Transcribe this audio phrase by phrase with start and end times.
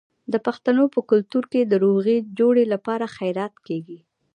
[0.31, 3.99] د پښتنو په کلتور کې د روغې جوړې لپاره خیرات کیږي.